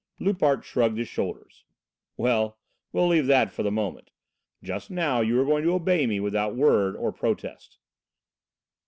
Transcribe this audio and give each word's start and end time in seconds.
Loupart 0.17 0.65
shrugged 0.65 0.97
his 0.97 1.07
shoulders. 1.07 1.63
"Well, 2.17 2.57
we'll 2.91 3.07
leave 3.07 3.27
that 3.27 3.51
for 3.51 3.61
the 3.61 3.69
moment. 3.69 4.09
Just 4.63 4.89
now 4.89 5.21
you 5.21 5.39
are 5.39 5.45
going 5.45 5.63
to 5.63 5.75
obey 5.75 6.07
me 6.07 6.19
without 6.19 6.53
a 6.53 6.55
word 6.55 6.95
or 6.95 7.11
protest." 7.11 7.77